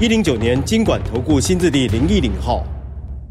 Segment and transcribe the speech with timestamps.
[0.00, 2.66] 一零九年金管投顾新字第零一零号。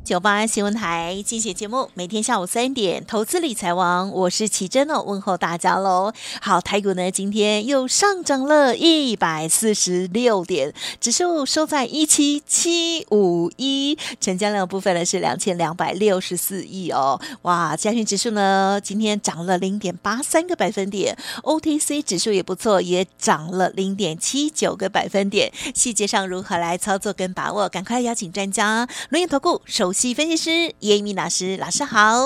[0.04, 6.12] 九八新闻台精选节目，每天下午三点，投资理财王，我是奇珍哦，问候大家喽。
[6.42, 17.18] 好，台股呢今天又上涨了一百四十六点，指数收在一七七五一，成交量部分呢是两千两百六十四亿哦。
[17.44, 25.50] 哇，加权指数呢今天涨了零点八三个百分点，OTC 指数也不错，也涨了零点七九个百分点。
[25.74, 27.70] 细节上如何来操作跟把握？
[27.70, 29.93] 赶快邀请专家，轮源投顾首。
[29.94, 32.18] 首席分析师严一鸣老师，老师好。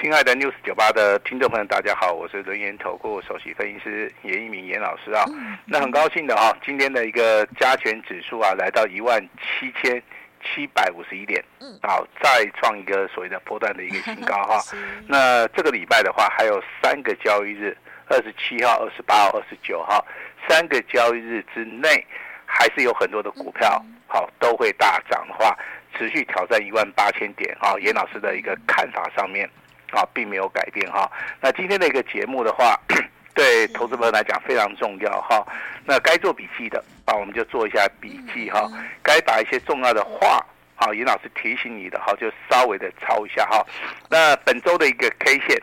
[0.00, 5.24] 亲爱的 News 九八的听众朋友，大家好，我是轮研投顾首席分析师严一鸣严老师啊。
[5.26, 10.00] 嗯、那很高兴的啊，今天的一个加权指数啊，来到一万七千
[10.40, 14.60] 七百五十一点，嗯，好，再创一个所谓的波段的一个新高哈。
[14.70, 14.76] 是
[15.08, 20.06] 那这个礼拜的话，还有三个交易日，二十七号、二十八号、二十九号，
[20.48, 22.06] 三个交易日之内，
[22.46, 25.58] 还是有很多的股票，好，都会大涨的话。
[25.98, 29.44] 持续挑战一万八千点啊，严老师的一个看法上面
[29.90, 31.10] 啊，并没有改变哈。
[31.40, 32.78] 那今天的一个节目的话，
[33.34, 35.44] 对投资朋友来讲非常重要哈。
[35.84, 38.70] 那该做笔记的啊，我们就做一下笔记哈。
[39.02, 40.46] 该把一些重要的话
[40.76, 43.66] 啊，严老师提醒你的哈，就稍微的抄一下哈。
[44.08, 45.60] 那本周的一个 K 线，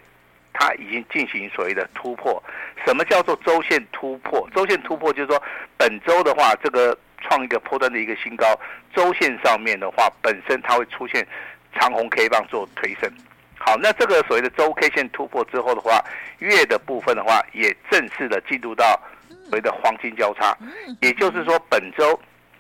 [0.51, 2.43] 它已经进行所谓的突破。
[2.85, 4.49] 什么叫做周线突破？
[4.53, 5.41] 周线突破就是说
[5.77, 6.97] 本周的话，这个。
[7.21, 8.45] 创一个破端的一个新高，
[8.95, 11.25] 周线上面的话，本身它会出现
[11.73, 13.11] 长红 K 棒做推升。
[13.57, 16.03] 好，那这个所谓的周 K 线突破之后的话，
[16.39, 18.99] 月的部分的话，也正式的进入到
[19.49, 20.55] 所谓的黄金交叉，
[21.01, 22.19] 也就是说本周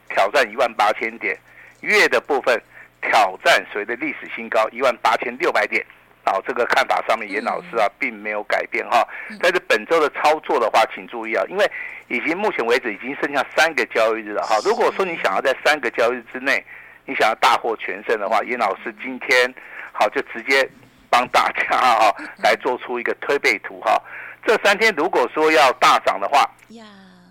[0.09, 1.37] 挑战一万八千点，
[1.81, 2.59] 月的部分
[3.01, 5.85] 挑战所谓的历史新高一万八千六百点。
[6.25, 9.07] 好，这个看法上面，严老师啊，并没有改变哈。
[9.39, 11.71] 但是本周的操作的话，请注意啊，因为
[12.07, 14.57] 已经目前为止已经剩下三个交易日了哈。
[14.65, 16.65] 如果说你想要在三个交易日之内，
[17.05, 19.53] 你想要大获全胜的话，严老师今天
[19.91, 20.67] 好就直接
[21.11, 22.11] 帮大家哈
[22.41, 24.01] 来做出一个推背图哈。
[24.43, 26.43] 这三天如果说要大涨的话，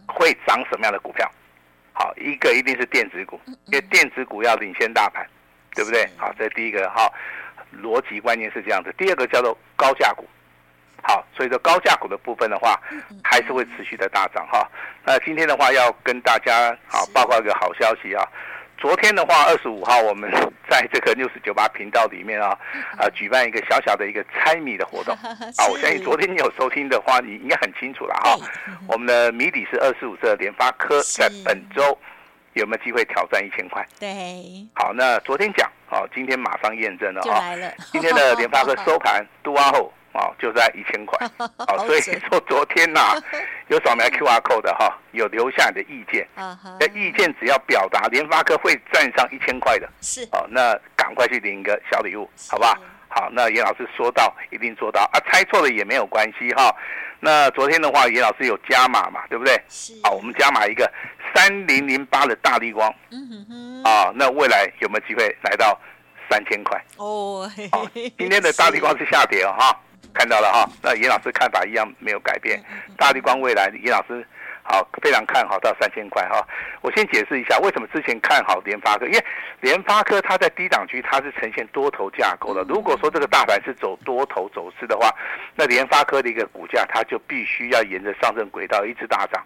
[0.06, 1.28] 会涨什么样的股票？
[1.92, 5.26] 好，一个一定是电子股，因为电子股要领先大盘，
[5.74, 6.08] 对不对？
[6.16, 7.12] 好，这是第一个哈。
[7.82, 10.26] 逻辑关键是这样子，第二个叫做高价股，
[11.02, 12.80] 好，所以说高价股的部分的话，
[13.22, 14.66] 还是会持续的大涨哈。
[15.04, 18.26] 那今天的话要跟大家好报告一个好消息啊，
[18.78, 20.30] 昨天的话二十五号我们
[20.68, 22.58] 在这个 News 九八频道里面啊，
[22.98, 25.14] 啊举办一个小小的一个猜谜的活动。
[25.58, 28.36] 啊，我相信昨天你有收听的话，你应该很清楚了哈。
[28.88, 31.98] 我们的谜底是二十五四的联发科在本周。
[32.54, 33.86] 有没有机会挑战一千块？
[33.98, 37.42] 对，好，那昨天讲，好，今天马上验证了哈。
[37.92, 41.26] 今天的联发科收盘嘟完后，哦，就在一千块。
[41.38, 43.22] 哦，所以说昨天呐、啊，
[43.68, 46.26] 有扫描 QR code 的哈，有留下你的意见。
[46.36, 46.76] 啊哈。
[46.78, 50.22] 那意见只要表达联发科会站上一千块的，是。
[50.32, 52.78] 哦，那赶快去领一个小礼物，好吧？
[53.08, 56.74] 好，那严老师说到一定做到啊，猜错了也没有关系哈。
[57.20, 59.58] 那昨天的话，严老师有加码嘛，对不对？
[59.68, 59.94] 是。
[60.02, 60.92] 好，我们加码一个
[61.34, 62.94] 三零零八的大力光。
[63.10, 63.82] 嗯哼哼。
[63.82, 65.78] 啊，那未来有没有机会来到
[66.30, 66.82] 三千块？
[66.96, 67.50] 哦。
[67.72, 69.76] 好，今天的大力光是下跌哦，哈，
[70.14, 70.68] 看到了哈。
[70.82, 72.62] 那严老师看法一样没有改变，
[72.96, 74.26] 大力光未来严老师。
[74.66, 76.42] 好，非常看好到三千块哈。
[76.80, 79.22] 我先解释一下为什么之前看好联发科，因为
[79.60, 82.62] 联发科它在低档区它是呈现多头架构的。
[82.62, 85.14] 如果说这个大盘是走多头走势的话，
[85.54, 89.44] 那联发科的一个股价它就必须要沿着上升轨道一直大涨。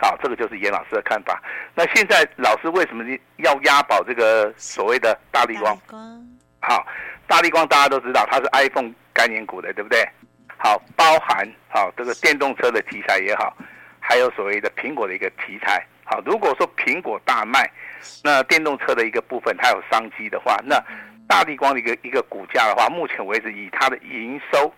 [0.00, 1.42] 好，这个就是严老师的看法。
[1.74, 3.04] 那现在老师为什么
[3.36, 5.78] 要押宝这个所谓的大立光？
[6.60, 6.86] 好，
[7.26, 10.08] 大立光大家都知道它是 iPhone 概念股的，对不对？
[10.56, 13.54] 好，包含好这个电动车的题材也好。
[13.98, 17.70] 还有所谓的苹果的一个题材，好，如果说苹果大卖，
[18.24, 20.82] 那电动车的一个部分它有商机的话，那
[21.28, 24.72] 大立光的一个一个股价的话，目前为止以它的营收。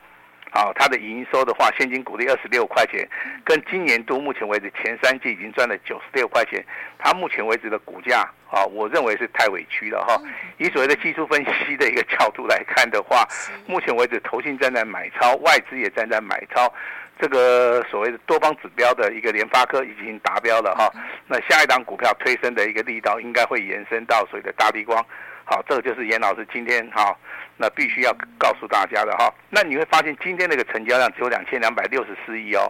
[0.54, 3.08] 好，它的营收的话，现金股利二十六块钱，
[3.43, 6.62] 跟今年度目前为止前三季已经赚了九十六块钱。
[6.99, 8.20] 它目前为止的股价，
[8.50, 10.20] 啊，我认为是太委屈了哈。
[10.58, 13.26] 以所谓的技术分析的一个角度来看的话，
[13.66, 16.70] 目前为止投信站在买超，外资也站在买超，
[17.19, 20.93] 这个所谓的多方指标的一个联发科已经达标了哈，
[21.26, 25.02] 那下一档股票推升的一个力道应该会延伸到所谓的大立光，
[25.44, 27.16] 好，这个就是严老师今天哈，
[27.62, 29.32] 那必须要告诉大家的哈。
[29.49, 32.69] 那你会发现今天那个成交量只有两千两百六十四亿哦，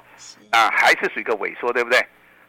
[0.51, 1.99] 啊，还是属于一个萎缩，对不对？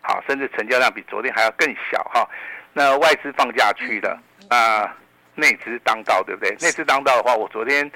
[0.01, 2.30] 好，甚至成交量比昨天还要更小哈。
[2.74, 4.19] 那外资放假去的
[4.50, 4.94] 啊，
[5.36, 6.50] 内资当道，对不对？
[6.60, 7.90] 内资当道的话，我昨天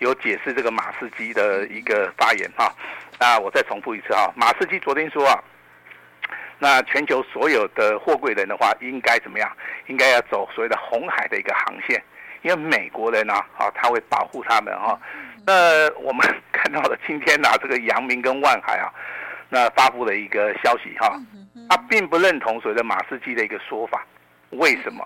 [0.00, 2.74] 有解释这个马士基的一个发言哈。
[3.20, 5.38] 那我再重复一次哈，马士基昨天说啊，
[6.58, 9.48] 那全球所有的货柜人的话，应该怎么样？
[9.86, 12.02] 应该要走所谓的红海的一个航线，
[12.42, 14.98] 因为美国人呢，啊，他会保护他们哈。
[15.46, 16.20] 那我们
[16.52, 18.92] 看到了今天呢，这个阳明跟万海啊，
[19.48, 21.18] 那发布了一个消息哈，
[21.68, 24.06] 他并不认同所谓的马士基的一个说法，
[24.50, 25.04] 为什么？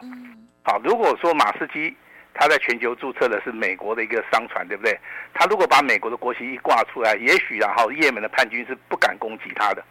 [0.63, 1.97] 好，如果说马士基。
[2.39, 4.95] 他在全球注册的是美国的一个商船，对不对？
[5.33, 9.83] 他如果把美国的国旗一挂出来，也许然后也门的叛军是不敢攻击他的，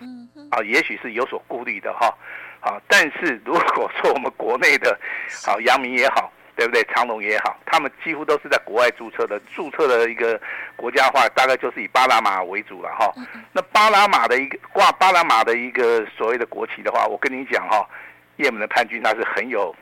[0.52, 2.16] 啊，也许是有所顾虑的哈，
[2.60, 4.96] 好，但是如果说我们国内的，
[5.44, 6.84] 好，阳明也好，对不对？
[6.86, 10.40] 长隆也好，他们几乎都是在国外注册的，注册的一个
[10.76, 13.14] 国家的话，大概就是以巴拿马为主了哈。
[13.52, 17.88] 那巴拿马的一个挂巴拿马的一个所谓的国旗的话，我跟你讲哈，
[18.38, 19.76] 也门的叛军那是很有。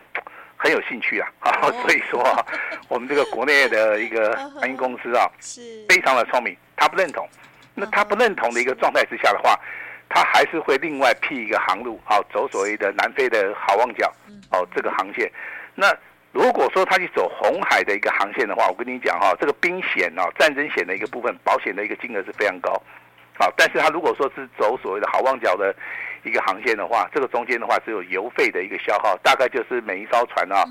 [0.55, 1.51] 很有兴趣啊，啊，
[1.83, 2.39] 所以说啊，
[2.87, 7.27] 我们这个国内的一个航运公司啊，是非常的聪明，他不认同，
[7.73, 9.59] 那他不认同的一个状态之下的话，
[10.07, 14.09] 他还是会另外辟一个航路，好走所谓的南非的好望角，
[14.51, 15.29] 哦这个航线。
[15.75, 15.93] 那
[16.33, 22.71] 如果说他去走红海的一个航线的话，我跟你讲哈，这个兵险啊，战争险的一个部分，保险的一个金额是非常高，
[23.39, 25.73] 好，但是他如果说是走所谓的好望角的。
[26.25, 30.63] 一个航线的话，这个中间的话只有油费的一个消耗，大概就是每一艘船啊，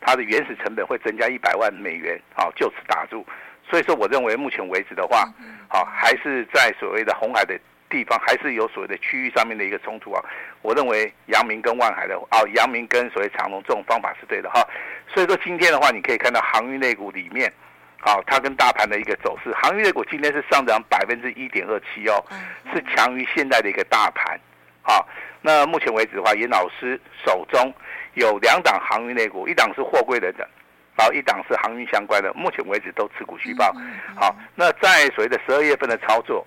[0.00, 3.26] 它的原始成本会增加一百万美元，好，就此打住。
[3.68, 5.28] 所以说，我认为目前为止的话，
[5.68, 7.58] 好，还是在所谓的红海的
[7.90, 10.24] 地方，还是有所谓的区域上面的一个冲突啊。
[10.62, 14.66] 我认为阳明跟万海的啊，阳明跟所谓长隆这种方法是对的哈。
[15.12, 17.52] 所以说今天的话，你可以看到航运类股里面，
[18.00, 22.24] 啊，它跟大盘的一个走势，航运类股今天是上涨百分之一点二七哦，
[22.72, 24.38] 是强于现在的一个大盘。
[24.82, 25.06] 好，
[25.42, 27.72] 那目前为止的话，严老师手中
[28.14, 30.48] 有两档航运类股，一档是货柜人的，
[30.96, 33.72] 然后一档是航运相关的，目前为止都持股续报。
[34.16, 36.46] 好，那在所谓的十二月份的操作，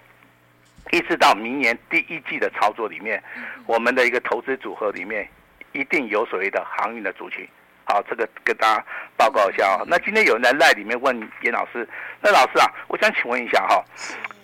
[0.91, 3.21] 一直到明年第一季的操作里面，
[3.65, 5.27] 我们的一个投资组合里面
[5.71, 7.47] 一定有所谓的航运的族群。
[7.85, 8.85] 好，这个跟大家
[9.18, 9.83] 报告一下啊。
[9.88, 11.88] 那今天有人在 LINE 里面问严老师，
[12.21, 13.83] 那老师啊，我想请问一下哈。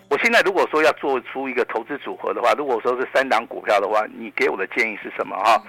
[0.10, 5.62] 我现在如果说要做出一个投资组合的话，如果说是三档股票的话，你给我的建议是什么哈？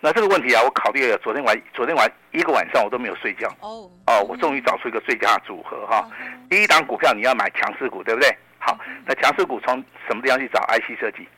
[0.00, 6.08] 那这个问题啊，我考虑了昨天晚昨天晚一个晚上我都没有睡觉哦哦，我终于找出一个最佳组合哈。
[6.50, 8.28] 第一档股票你要买强势股，对不对？
[8.64, 9.76] 好，那强势股从
[10.08, 11.28] 什么地方去找？IC 设计，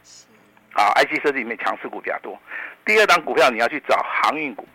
[0.74, 2.38] 啊，IC 设计里面强势股比较多。
[2.84, 4.66] 第二档股票你要去找航运股，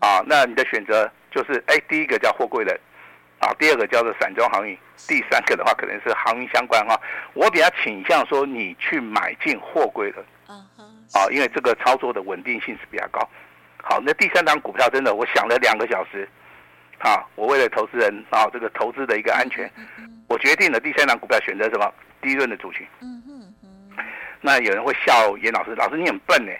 [0.00, 2.78] 啊，那你的选择就是哎，第一个叫货柜的。
[3.38, 4.74] 啊，第二个叫做散装航运，
[5.06, 6.98] 第三个的话可能是航运相关哈。
[7.34, 13.20] 我比较倾向说你去买进货柜的，啊，因为这个操作的稳定性是比较高。
[13.82, 16.26] 好，那第三档股票真的，我想了两个小时，
[16.98, 19.70] 啊，我为了投资人啊这个投资的一个安全，
[20.28, 21.92] 我决定了第三档股票选择什么？
[22.22, 22.86] 低润的族群。
[24.40, 26.52] 那有人会笑严老师，老师你很笨呢。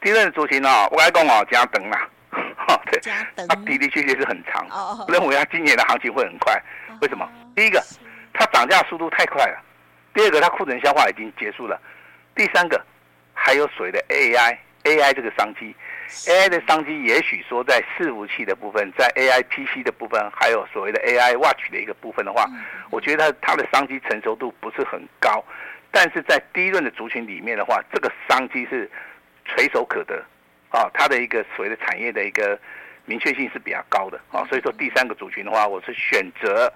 [0.00, 2.08] 低润的族群啊，我来讲哦，加等啦。
[2.56, 3.00] 哈，对，
[3.48, 4.66] 它的的确确是很长。
[4.70, 6.60] 我认为它今年的行情会很快。
[7.00, 7.28] 为什么？
[7.54, 7.82] 第一个，
[8.32, 9.56] 它涨价速度太快了；
[10.14, 11.76] 第二个，它库存消化已经结束了；
[12.34, 12.80] 第三个，
[13.34, 15.74] 还有所谓的 AI，AI 这个商机
[16.26, 22.46] ，AI 的商机也许说在伺服器的部分，在 AI PC 的部分，还有所谓的 AI Watch 的一个部分的话，
[22.90, 25.44] 我觉得它的商机成熟度不是很高。
[25.90, 28.90] 但是在低润的族群里面的话，这个商机是
[29.44, 30.24] 垂手可得。
[30.70, 32.58] 啊，它的一个所谓的产业的一个
[33.04, 36.72] 明确性是比较高的啊，所以说第三个族群的话，我是选择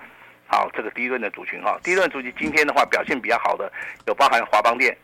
[0.47, 1.79] 好这个低润的族群哈。
[1.83, 3.73] 低润族群今天的话表现比较好的
[4.07, 4.95] 有包含华邦电、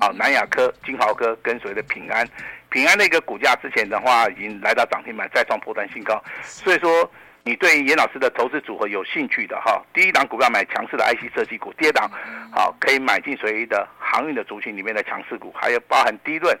[0.00, 2.26] 啊南亚科、金豪科跟随的平安。
[2.70, 6.22] 平安的一个股价之前的话已经来到涨停板，再创波段新高。
[6.42, 7.10] 所以说
[7.42, 12.10] 你对严老师的投资组合有兴趣的哈，第一档股票买强势的 IC 设计股，第二档
[12.52, 16.54] 好可以买进所谓的航运的族群里面的强势股，还有包含低润。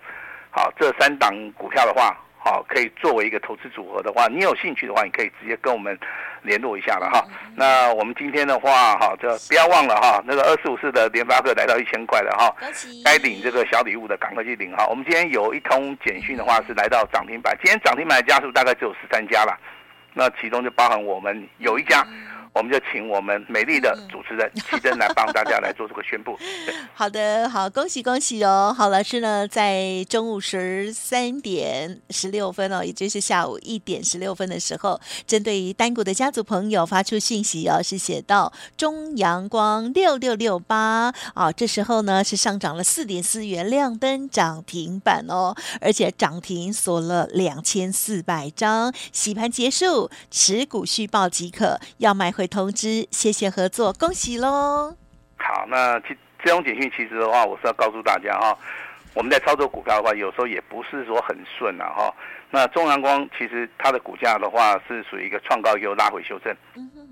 [0.50, 5.98] 好，这三档股票的话，好，可以作为一个投资组合的话，你有兴趣的话，你可以直接跟我们
[6.42, 7.22] 联络一下了哈。
[7.56, 12.54] 那我们今天的话，哈，这不要忘了哈，那个二四五四的联发科来到一千块了哈，
[13.04, 14.86] 该领这个小礼物的赶快去领哈。
[14.88, 19.58] 我们今天有一通简讯的话是来到涨停板，今天涨停板的家数大概只有十三家了，
[20.14, 22.06] 那其中就包含我们有一家。
[22.58, 26.36] 我们就请我们美丽的主持人齐珍来帮大家来做这个宣布。
[26.92, 28.74] 好的，好，恭喜恭喜哦！
[28.76, 52.47] 好，老师呢，在中午十三点十六分哦，也就是下午一点十六分的时候，针对于单股的家族朋友发出讯息哦，是写到中阳光六六六八啊，这时候呢是上涨了四点四元，亮灯涨停板哦，而且涨停锁了两千四百张，洗盘结束，持股续报即可，要买回。
[52.48, 54.96] 通知，谢谢合作，恭喜喽！
[55.36, 58.56] 好，那其这种简讯其实的话，我是要告诉大家哈，
[59.14, 62.14] 我们在操作股票的话，有时候也不是说很顺啊哈。
[62.50, 66.56] 那中阳光其实它的股价的话是属于一个创高又拉回修正，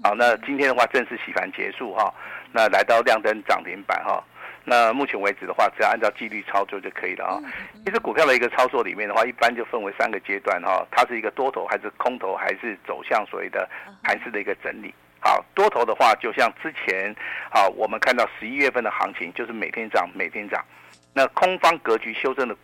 [0.03, 2.13] 好，那今天的话正式洗盘结束哈，
[2.53, 4.23] 那来到亮灯涨停板哈。
[4.69, 7.39] 那目前为止的话，只要按照纪律操作就可以了啊。
[7.85, 13.69] 其实股票的一个操作里面的话，一般就分为三个阶段哈，它是一个多头还是空头，还是走向所谓的
[14.03, 14.93] 盘势的一个整理。
[15.21, 17.15] 好，多头的话，就像之前，
[17.51, 20.65] 好，我们看到十一月份的行情，就是每天涨，每天涨。
[21.13, 22.57] 那空方格局修正的，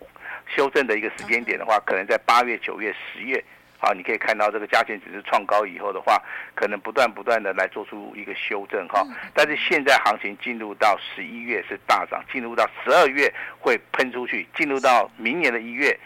[0.47, 3.43] 修正的一个时间点的话，可能在八月、九月、十月。
[3.79, 6.23] 好，你可以看到这个加权指数创高以后的话，
[6.55, 9.05] 可能不断不断的来做出一个修正哈。
[9.35, 15.99] 但是现在行情进入到十一月是大涨，进入到十二月会喷出去，进入到明年的一月，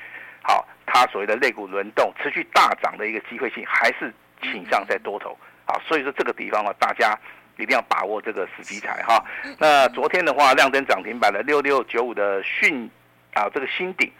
[0.43, 4.11] 好，它所谓的肋骨轮动持续大涨的一个机会性，还是
[4.41, 5.37] 倾向在多头。
[5.67, 7.19] 好，所以说这个地方啊，大家
[7.59, 9.23] 一定要把握这个时机才哈。
[9.59, 12.89] 那昨天的话，亮灯涨停板的六六九五的讯
[13.35, 14.11] 啊，这个新鼎，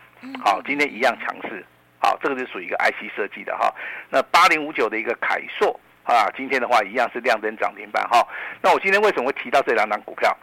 [0.43, 1.65] 好，今天一样强势。
[1.99, 3.73] 好，这个是属于一个 IC 设计的哈。
[4.11, 8.27] 那八零五九的一个凯硕啊，今天的话一样是亮灯涨停板哈。
[8.61, 10.37] 那我今天为什么会提到这两档股票？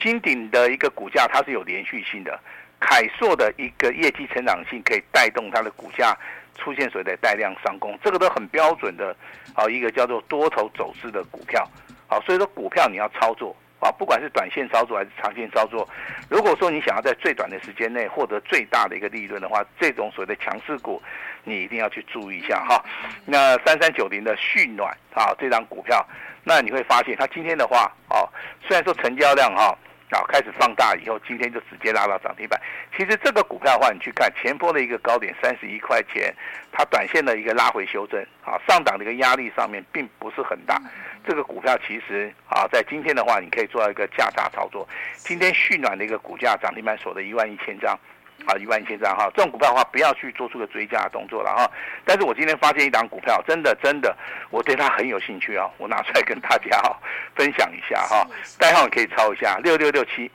[0.00, 2.38] 新鼎的一个股价它是有连续性的，
[2.78, 6.16] 凯硕的一个业绩成长性可以带动它的股价。
[6.54, 9.14] 出现所谓的带量上攻，这个都很标准的，
[9.54, 11.68] 啊，一个叫做多头走势的股票，
[12.06, 15.88] 好，所以说股票你要操作啊，不管是短线操作还是长线操作，
[16.28, 21.02] 如果说你想要在最短的时间内获得最大的一个利润的话，这种所谓的强势股，
[21.44, 22.84] 你一定要去注意一下哈。
[23.24, 26.06] 那三三九零的蓄暖啊，这张股票，
[26.42, 28.28] 那你会发现它今天的话，哦，
[28.66, 29.76] 虽然说成交量哈。
[30.10, 32.60] 好，开始放大以后，今天就直接拉到涨停板。
[32.96, 36.32] 其实这个股票的话，你去看前波的一个高点三十一块钱，
[36.70, 40.80] 它短线的一个拉回修正，啊，上档的一个压力上面并不是很大。
[41.26, 44.86] 这个股票其实啊，在今天的话，你可以做到一个价差操作。
[45.16, 47.98] 今天续暖的一个股价涨停板锁的一万一千张。
[48.46, 51.70] 啊，一万一千张哈，这种股票的话，不要去做出个追加的动作了哈。
[52.04, 54.14] 但是我今天发现一档股票，真的真的，
[54.50, 56.94] 我对它很有兴趣啊，我拿出来跟大家哈
[57.34, 58.26] 分享一下哈。
[58.58, 60.30] 代号你可以抄一下六六六七，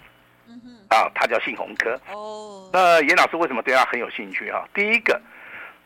[0.90, 2.00] 啊，它叫信鸿科。
[2.12, 2.70] 哦。
[2.74, 4.68] 那严老师为什么对它很有兴趣哈？
[4.74, 5.22] 第一个，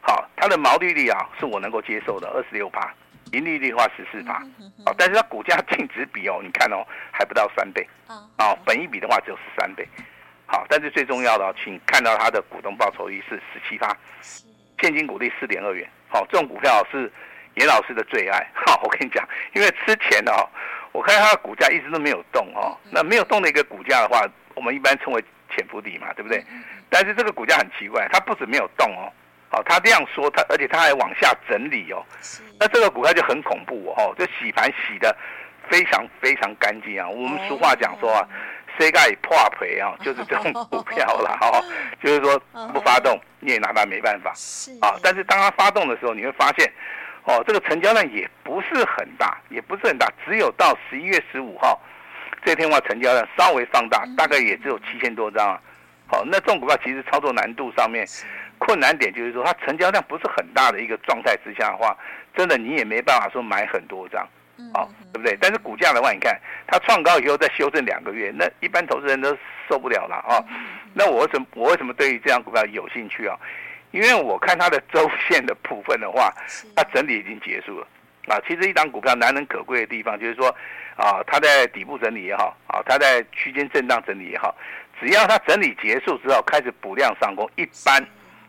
[0.01, 2.89] 好，它的毛利率啊是我能够接受的二十六趴，
[3.33, 4.35] 盈利率的话十四趴，
[4.85, 9.85] 啊，但是它股价净值比哦，你看哦，还不到三倍，啊，本一比的话只有十三倍。
[10.53, 13.91] 好，但是最重要的，请看到它的股东报酬率是十七趴，
[14.79, 15.89] 现金股利四点二元。
[16.07, 17.11] 好，这种股票是
[17.55, 18.47] 严老师的最爱。
[18.53, 20.47] 好，我跟你讲，因为之前哦，
[20.91, 22.77] 我看它的股价一直都没有动哦。
[22.91, 26.45] 那没有动的一个股价的话，我们一般称为潜伏底嘛，对不对？
[26.87, 29.11] 但是这个股价很奇怪，它不止没有动哦，
[29.49, 32.05] 好，它这样说，它而且它还往下整理哦。
[32.59, 35.17] 那这个股票就很恐怖哦，就洗盘洗的
[35.67, 37.09] 非常非常干净啊。
[37.09, 38.21] 我们俗话讲说啊。
[38.77, 39.93] 谁盖破赔啊？
[40.03, 41.61] 就是这种股票了哈，
[42.01, 42.39] 就是说
[42.73, 44.31] 不发动你也拿它没办法
[44.81, 44.97] 啊。
[45.01, 46.71] 但是当它发动的时候，你会发现
[47.25, 51.79] 哦，这个成交量也不是很大，也不是很大，只有到十一月十五号
[52.43, 55.59] 这天话成交量稍微放大，大概也只有七千多张啊。
[56.07, 58.05] 好，那这种股票其实操作难度上面
[58.59, 61.97] 困难点就是说，它成交量不是很大的一个状态之下的话，
[62.35, 64.27] 真的你也没办法说买很多张。
[64.73, 65.37] 好，对不对？
[65.41, 69.35] 但是股价的话，你看它创高以后再修正两个月，那一般投资人都
[69.67, 70.43] 受不了了啊。
[70.93, 73.37] 那我为什么我为什么对于这张股票有兴趣啊？
[73.91, 76.33] 因为我看它的周线的部分的话，
[76.75, 77.87] 它整理已经结束了
[78.27, 78.39] 啊。
[78.47, 80.47] 其实一档股票难能可贵的地方就是说
[80.95, 84.55] 啊，它在底部整理也好啊，它在区间震荡整理也好，
[84.99, 88.03] 只要它整理结束之后开始补量上攻，一般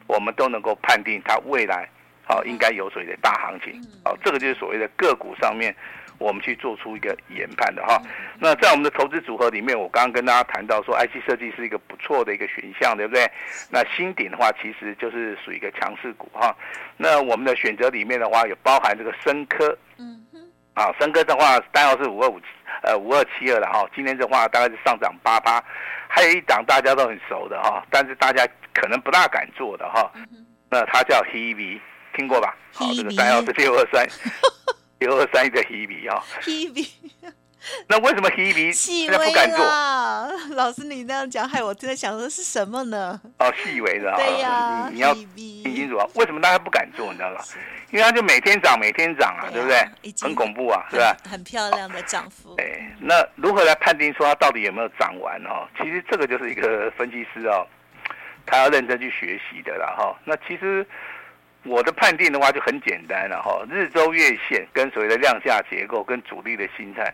[0.06, 1.88] 我们都能够判定它未来。
[2.26, 3.80] 好，应该有所谓的大行情。
[4.04, 5.74] 好，这个就是所谓的个股上面，
[6.18, 8.00] 我们去做出一个研判的哈。
[8.38, 13.30] 那在我们的投资组合里面，我刚刚跟大家谈到说，IC 设计是一个不错的一个选项，对不对？
[13.70, 16.56] 那新鼎的话，其实就是属于一个强势股哈。
[16.96, 20.38] 那我们的选择里面的话，有包含这个深科，嗯哼，
[20.72, 22.46] 啊，深科的话单号是五二五七，
[22.84, 23.86] 呃，五二七二了哈。
[23.94, 25.62] 今天的话大概是上涨八八，
[26.08, 30.10] 还有一档大家都很熟的哈，但是大家可能不大敢做的哈。
[30.70, 31.78] 那它叫 HEV。
[32.16, 32.56] 听过吧？
[32.72, 34.06] 好，这个三幺是六二三，
[35.00, 36.88] 六二三一的 Hebe 啊，Hebe。
[37.88, 39.64] 那为什么 Hebe 现在不敢做？
[40.54, 43.18] 老师，你那样讲，害我正在想说是什么呢？
[43.38, 44.16] 哦，细微的啊。
[44.16, 46.06] 对呀，你要听清楚啊！
[46.14, 47.10] 为什么大家不敢做？
[47.10, 47.42] 你知道吧？
[47.90, 49.78] 因为它就每天涨，每天涨啊，对不对？
[50.20, 51.16] 很恐怖啊，是吧？
[51.26, 52.54] 很漂亮的涨幅。
[52.58, 55.66] 哎，那如何来判定说它到底有没有涨完哦？
[55.78, 57.66] 其实这个就是一个分析师哦，
[58.44, 60.14] 他要认真去学习的啦哈。
[60.26, 60.86] 那其实
[61.64, 67.12] 我的判定的话就很简单了哈，日周月线跟所谓的量价结构跟主力的心态。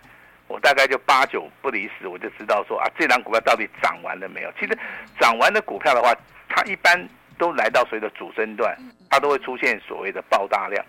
[0.48, 4.52] 我大概就八九不离十，我就知道说啊，这档股票到底涨完了没有？
[4.58, 4.76] 其实
[5.20, 6.12] 涨完的股票的话，
[6.48, 8.76] 它一般都来到所谓的主升段，
[9.08, 10.84] 它都会出现所谓的爆大量。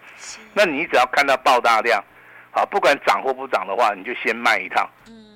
[0.56, 2.04] 那你只要看到爆大量，
[2.50, 4.90] 啊，不管涨或不涨的话，你就先卖一趟。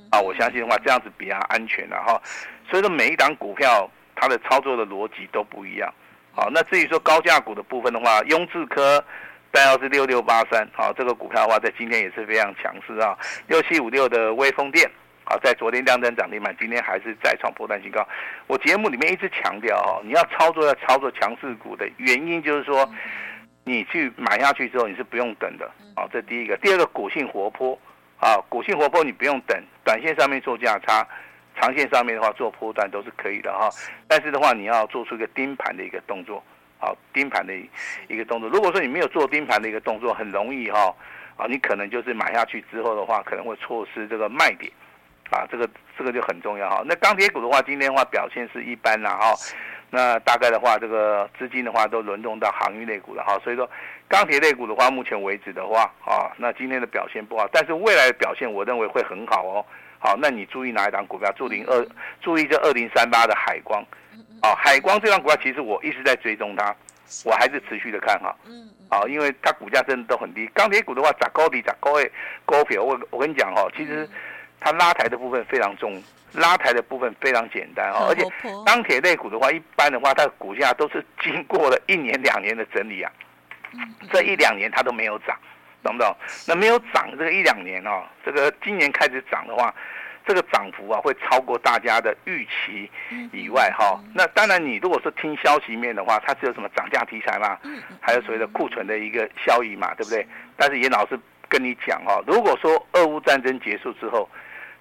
[0.09, 2.19] 啊，我相信的话，这样子比较安全的哈。
[2.67, 5.93] 所以说每一档股票它的操作的逻辑都不一样。
[6.35, 9.03] 好，那至于说高价股的部分的话，雍智科。
[9.51, 13.17] 代号是六六八三，好，这个股票的话，在今天也是非常强势啊。
[13.47, 14.85] 六七五六的威风电，
[15.23, 18.05] 好，在昨天量增涨停板，今天还是再创波段新高。
[18.47, 22.85] 我节目里面一直强调哦，你要操作要操作强势股的原因，就是说
[23.63, 26.57] 你去买下去之后，你是不用等的，好，这第一个。
[26.57, 27.79] 第二个，股性活泼，
[28.19, 31.07] 啊，股性活泼，你不用等，短线上面做价差，
[31.59, 33.69] 长线上面的话做波段都是可以的哈。
[34.07, 36.43] 但是的话，你要做出一个盯盘的一个动作。
[36.77, 37.53] 好，盯盘的
[38.09, 38.49] 一个动作。
[38.49, 40.93] 如果说你没有做盯盘的一个动作，很容易哈，
[41.37, 44.69] 啊，你可能就是买下去之后的话，可能会错失这个卖点，
[45.31, 46.83] 啊，这个这个就很重要哈。
[46.85, 49.33] 那钢铁股的话，今天的话表现是一般啦哈。
[49.89, 53.39] 那大概的话，这个资金的话都轮动到航运类股了哈。
[53.41, 53.67] 所以说，
[54.09, 59.65] 钢铁类股的话，目前为止的话，啊，那今天的表现不好，但是未来的表现，我认为会很好哦。
[60.05, 61.31] 好，那你注意哪一档股票？
[61.31, 61.87] 注零二，
[62.21, 63.83] 注意这二零三八的海光。
[64.43, 66.75] 哦，海光这张股票其实我一直在追踪它，
[67.23, 68.35] 我还是持续的看哈。
[68.45, 70.45] 嗯，好，因为它股价真的都很低。
[70.53, 72.11] 钢铁股的话，涨高低涨高位
[72.45, 72.83] 高票。
[72.83, 74.07] 我我跟你讲哦，其实
[74.59, 75.99] 它拉抬的部分非常重，
[76.33, 78.05] 拉抬的部分非常简单哦。
[78.07, 78.23] 而且
[78.63, 83.11] 钢铁类股的话，一般的话，它的股价都是经过了一年两年的整理啊。
[84.13, 85.35] 这一两年它都没有涨，
[85.85, 86.13] 懂不懂？
[86.47, 89.73] 那没有涨这个一两年哦，这个今年开始涨的话。
[90.27, 92.89] 这个涨幅啊，会超过大家的预期
[93.31, 94.01] 以外哈。
[94.11, 97.59] 那当然，你如果是听消息面的话，它是有什么涨价题材嘛，
[98.01, 100.25] 还有所谓的库存的一个效益嘛，对不对？
[100.57, 104.27] 但是严老师跟你讲哦，如果说俄乌战争结束之后，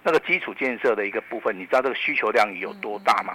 [0.02, 3.34] 那个基础建设的一个部分，你知道这个需求量有多大吗？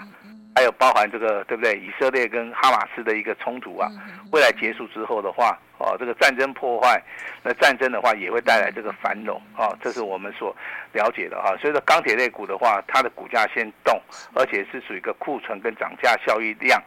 [0.56, 1.78] 还有包含这个对不对？
[1.78, 3.90] 以色列跟哈马斯的一个冲突啊，
[4.32, 7.02] 未来结束之后的话，哦，这个战争破坏，
[7.44, 10.54] 那战争的话也会带来这个繁荣啊，这是我们所
[10.92, 11.56] 了解的哈。
[11.62, 14.02] 所以说钢铁类股的话，它的股价先动，
[14.34, 16.82] 而且是属于一个库存跟涨价效益量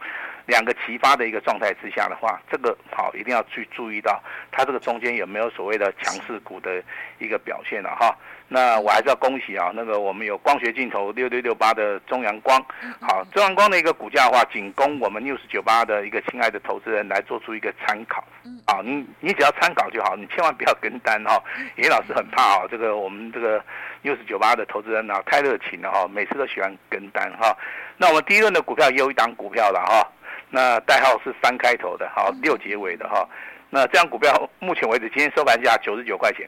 [0.45, 4.21] 两个齐发的一个状态之下的话，这个好一定要去注意到
[4.51, 6.83] 它这个中间有没有所谓的强势股的
[7.17, 8.15] 一个表现了哈。
[8.49, 12.63] 那我还是要恭喜啊，那个我们有光学镜头六六六八的中阳光，
[13.01, 18.23] 好，中阳光的一个股价的话，仅供我们 News 九八的一个亲爱的投资人来做出一个参考，
[18.65, 21.41] 啊，你你只要参考就好，你千万不要跟单哈，
[21.77, 23.59] 严老师很怕啊，这个我们这个
[24.03, 27.57] News 九八的投资人啊太热情了哈，每次都喜欢跟单哈。
[27.97, 30.07] 那我们第一轮的股票也有一档股票了哈，
[30.51, 33.27] 那代号是三开头的，好六结尾的哈，
[33.71, 36.47] 那这张股票目前为止今天收盘价九十九块钱，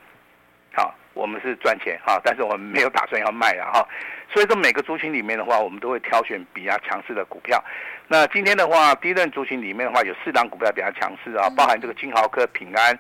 [0.76, 0.94] 好。
[1.16, 3.84] 我们是赚钱哈，但是我们没有打算要卖了哈，
[4.32, 7.60] 所以说每个族群里面的话，我们都会挑选比较强势的股票。
[8.08, 12.96] 那今天的话，第一轮族群里面的话，有四档股票比较强势啊，包含这个金豪科、平安。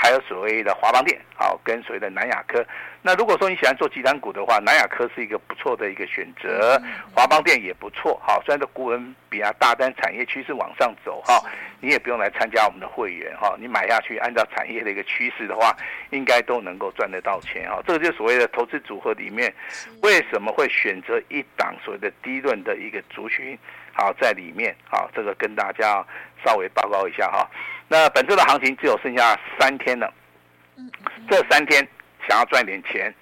[0.00, 2.64] 还有所谓的华邦店，好，跟所谓的南亚科。
[3.08, 6.78] 那如果说你喜欢做集团股的话，南亚科是一个不错的一个选择，
[7.16, 11.42] 华邦电也不错，好，虽然这股本比较大，但产业趋势往上走，哈，
[11.80, 15.74] 你也不用来参加我们的会员，哈，你买下去，按照产业的一个趋势的话，
[16.10, 19.50] 应该都能够赚得到钱，哈，这个就是所谓的投资组合里面，
[20.02, 23.58] 为什么会选择一档所谓的低论的一个族群，
[23.94, 26.04] 好，在里面，好，这个跟大家
[26.44, 27.48] 稍微报告一下，哈。
[27.88, 30.12] 那本周的行情只有剩下三天了，
[31.30, 31.88] 这三天
[32.28, 33.12] 想要赚点钱，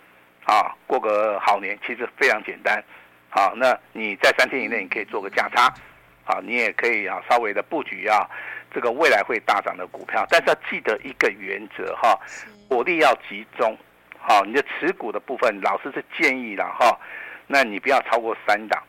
[0.44, 2.82] 啊，过个好年其实非常简单，
[3.30, 5.72] 好，那你在三天以内你可以做个价差，
[6.24, 8.28] 啊，你也可以啊稍微的布局啊，
[8.74, 12.18] 这个未来会大涨的股票，但是要记得一个原则哈，
[12.68, 13.76] 火力要集中，
[14.18, 16.98] 好，你的持股的部分老师是建议了哈，
[17.46, 18.82] 那你不要超过三档。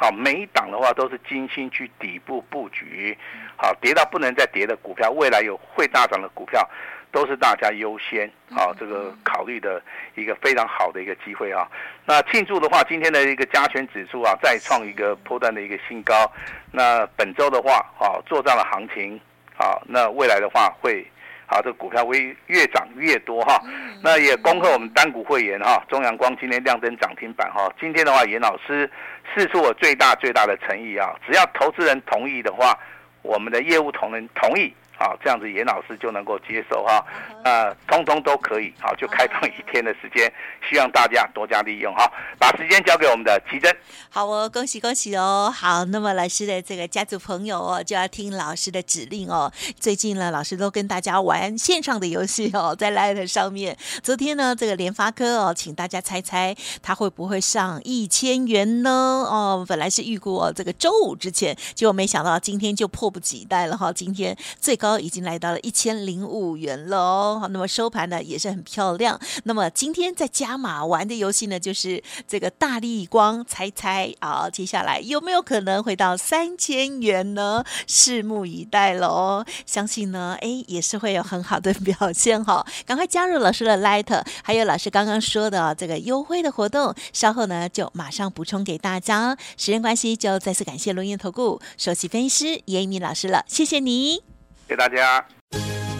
[0.00, 3.14] 好，每一档的话都是精心去底部布局，
[3.54, 6.66] 好，跌到不能再跌的股票，未来有会大涨的股票，
[7.12, 9.82] 都是大家优先啊，这个考虑的
[10.14, 11.68] 一个非常好的一个机会啊。
[12.06, 16.32] 那庆祝的话，今天的一个加权指数啊，再创一个波段的一个新高。
[16.72, 19.20] 那本周的话，啊，做账的行情，
[19.58, 21.06] 啊，那未来的话会。
[21.50, 23.60] 好，这个股票会越涨越多哈。
[24.00, 27.68] 那也恭贺我们单股会员哈，中阳光今天亮灯涨停板哈。
[27.80, 28.88] 今天的话，严老师
[29.34, 32.78] 是出我最大最大的诚意啊，只要投资人同意的话，
[33.22, 34.72] 我们的业务同仁同意。
[35.00, 37.02] 好，这样子严老师就能够接受哈，
[37.42, 40.30] 呃，通通都可以，好，就开放一天的时间，
[40.68, 42.06] 希望大家多加利用哈，
[42.38, 43.74] 把时间交给我们的奇珍。
[44.10, 49.50] 好哦，恭喜恭喜哦，好，那么老师的这个家族朋友哦，就要听老师的指令哦。
[49.78, 53.74] 最近呢，老师都跟大家玩线上的游戏哦，在 Light 上面。
[54.02, 58.90] 昨天呢，这个联发科哦，请大家猜猜它会不会上一千元呢？
[58.90, 64.89] 哦，本来是预估哦，这个周五之前，结果没想到今天就迫不及待了哈，今天最高。
[64.98, 69.20] 已经来到了一千零五元了哦，那么收盘呢也是很漂亮。
[69.44, 77.64] 那么今天在加码玩的游戏呢，就是这个大力光，猜猜啊，接下来有没有可能回到三千元呢？
[77.86, 79.44] 拭目以待喽。
[79.66, 82.66] 相信呢，哎，也是会有很好的表现哈。
[82.86, 89.36] 赶快加入老师的 Light，还有老师刚刚说的这个优惠的活动，稍后呢就马上补充给大家。
[89.56, 94.39] 时间关系，就再次感谢伦元投顾首席分析师严一鸣老师了，谢谢你。
[94.70, 95.26] 给大家。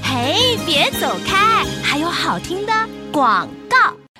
[0.00, 2.72] 嘿，别走开，还有好听的
[3.10, 3.48] 广。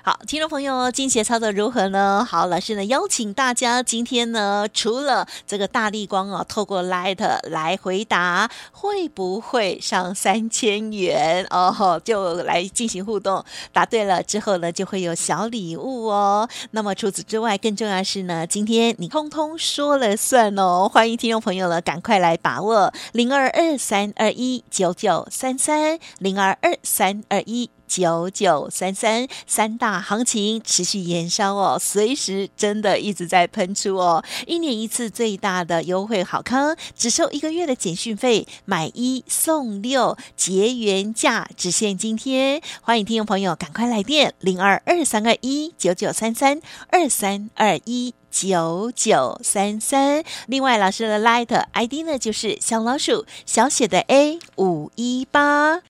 [0.02, 2.26] 好，听众朋友，今天操作如何呢？
[2.26, 7.18] 好，老师呢邀请大家，今天呢除了这个大立光啊，透过 Light
[7.50, 13.44] 来回答会不会上三千元哦，就来进行互动。
[13.74, 16.48] 答对了之后呢，就会有小礼物哦。
[16.70, 20.88] 那么除此之外，更重要的是呢，今天你通通说了算哦。
[20.90, 27.68] 欢迎听众朋友呢，赶快来把握零二二三二一九九三三零二二三二一。
[27.90, 34.24] 九九三三三大行情持续延烧哦，随时真的一直在喷出哦。
[34.46, 42.62] 一年一次最大的优惠好康，只收一个月的简讯费，买一送六，结缘价只限今天。
[42.80, 50.22] 欢迎听众朋友赶快来电零二二三二一九九三三二三二一九九三三。
[50.46, 55.89] 另外，老师的 Light ID 呢，就是小老鼠小写的 A 五一八。